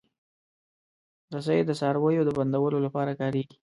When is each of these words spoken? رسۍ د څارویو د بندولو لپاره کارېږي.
رسۍ 1.35 1.59
د 1.65 1.71
څارویو 1.79 2.23
د 2.27 2.29
بندولو 2.37 2.77
لپاره 2.85 3.11
کارېږي. 3.19 3.55